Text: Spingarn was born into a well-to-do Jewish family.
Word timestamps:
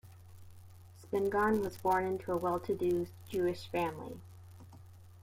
Spingarn 0.99 1.61
was 1.63 1.77
born 1.77 2.07
into 2.07 2.31
a 2.31 2.37
well-to-do 2.37 3.05
Jewish 3.29 3.67
family. 3.67 4.19